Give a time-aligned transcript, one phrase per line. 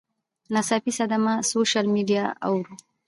[0.53, 2.67] ناڅاپي صدمه، سوشل میډیا اوور